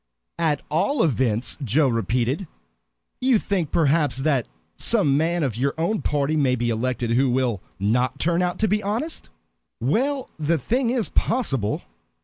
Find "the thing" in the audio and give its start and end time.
10.39-10.89